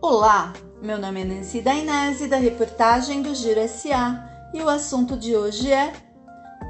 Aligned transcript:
Olá, 0.00 0.52
meu 0.80 0.96
nome 0.96 1.22
é 1.22 1.24
Nancy 1.24 1.60
Dainese 1.60 2.28
da 2.28 2.36
reportagem 2.36 3.20
do 3.20 3.34
Giro 3.34 3.68
SA 3.68 4.30
e 4.54 4.62
o 4.62 4.68
assunto 4.68 5.16
de 5.16 5.36
hoje 5.36 5.72
é 5.72 5.92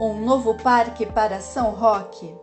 um 0.00 0.24
novo 0.24 0.54
parque 0.54 1.04
para 1.04 1.38
São 1.38 1.72
Roque. 1.72 2.34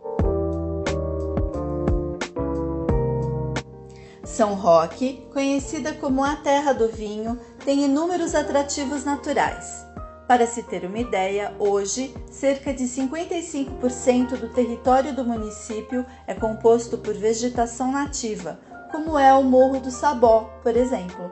São 4.24 4.54
Roque, 4.54 5.26
conhecida 5.32 5.92
como 5.92 6.22
a 6.22 6.36
terra 6.36 6.72
do 6.72 6.86
vinho, 6.86 7.36
tem 7.64 7.84
inúmeros 7.84 8.32
atrativos 8.36 9.04
naturais. 9.04 9.84
Para 10.28 10.46
se 10.46 10.62
ter 10.62 10.84
uma 10.84 10.98
ideia, 10.98 11.52
hoje, 11.58 12.14
cerca 12.30 12.72
de 12.72 12.84
55% 12.84 14.36
do 14.36 14.48
território 14.50 15.12
do 15.12 15.24
município 15.24 16.06
é 16.28 16.34
composto 16.34 16.96
por 16.96 17.14
vegetação 17.14 17.90
nativa, 17.90 18.60
como 18.90 19.18
é 19.18 19.32
o 19.34 19.42
Morro 19.42 19.80
do 19.80 19.90
Sabó, 19.90 20.50
por 20.62 20.76
exemplo. 20.76 21.30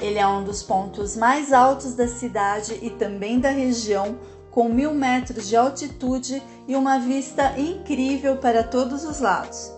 Ele 0.00 0.18
é 0.18 0.26
um 0.26 0.42
dos 0.42 0.62
pontos 0.62 1.16
mais 1.16 1.52
altos 1.52 1.94
da 1.94 2.08
cidade 2.08 2.78
e 2.82 2.90
também 2.90 3.38
da 3.38 3.50
região, 3.50 4.18
com 4.50 4.68
mil 4.68 4.92
metros 4.92 5.48
de 5.48 5.56
altitude 5.56 6.42
e 6.66 6.74
uma 6.74 6.98
vista 6.98 7.58
incrível 7.58 8.36
para 8.36 8.64
todos 8.64 9.04
os 9.04 9.20
lados. 9.20 9.72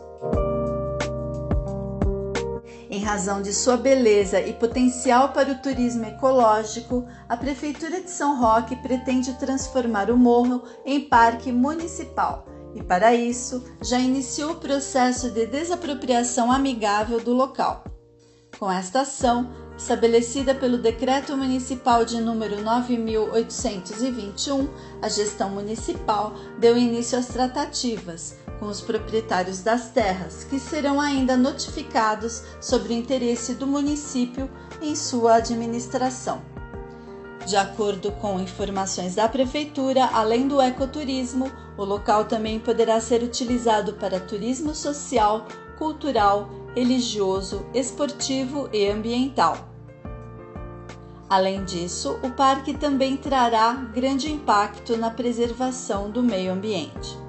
Em 2.90 3.00
razão 3.00 3.42
de 3.42 3.52
sua 3.52 3.76
beleza 3.76 4.40
e 4.40 4.52
potencial 4.52 5.30
para 5.30 5.50
o 5.50 5.58
turismo 5.58 6.06
ecológico, 6.06 7.04
a 7.28 7.36
Prefeitura 7.36 8.00
de 8.00 8.10
São 8.10 8.40
Roque 8.40 8.76
pretende 8.76 9.34
transformar 9.34 10.10
o 10.10 10.16
morro 10.16 10.62
em 10.84 11.00
parque 11.00 11.52
municipal 11.52 12.53
e, 12.74 12.82
para 12.82 13.14
isso, 13.14 13.62
já 13.80 13.98
iniciou 13.98 14.52
o 14.52 14.56
processo 14.56 15.30
de 15.30 15.46
desapropriação 15.46 16.50
amigável 16.50 17.20
do 17.20 17.32
local. 17.32 17.84
Com 18.58 18.70
esta 18.70 19.00
ação, 19.00 19.50
estabelecida 19.76 20.54
pelo 20.54 20.78
Decreto 20.78 21.36
Municipal 21.36 22.04
de 22.04 22.20
número 22.20 22.62
9821, 22.62 24.68
a 25.02 25.08
gestão 25.08 25.50
municipal 25.50 26.32
deu 26.58 26.76
início 26.76 27.18
às 27.18 27.26
tratativas 27.26 28.36
com 28.60 28.66
os 28.66 28.80
proprietários 28.80 29.62
das 29.62 29.90
terras, 29.90 30.44
que 30.44 30.60
serão 30.60 31.00
ainda 31.00 31.36
notificados 31.36 32.44
sobre 32.60 32.94
o 32.94 32.96
interesse 32.96 33.54
do 33.54 33.66
município 33.66 34.48
em 34.80 34.94
sua 34.94 35.34
administração. 35.34 36.53
De 37.46 37.56
acordo 37.56 38.10
com 38.12 38.40
informações 38.40 39.14
da 39.14 39.28
Prefeitura, 39.28 40.06
além 40.12 40.48
do 40.48 40.60
ecoturismo, 40.60 41.50
o 41.76 41.84
local 41.84 42.24
também 42.24 42.58
poderá 42.58 42.98
ser 43.00 43.22
utilizado 43.22 43.94
para 43.94 44.18
turismo 44.18 44.74
social, 44.74 45.46
cultural, 45.76 46.48
religioso, 46.74 47.66
esportivo 47.74 48.68
e 48.72 48.88
ambiental. 48.88 49.58
Além 51.28 51.64
disso, 51.64 52.18
o 52.22 52.30
parque 52.30 52.72
também 52.72 53.16
trará 53.16 53.74
grande 53.74 54.30
impacto 54.30 54.96
na 54.96 55.10
preservação 55.10 56.10
do 56.10 56.22
meio 56.22 56.52
ambiente. 56.52 57.23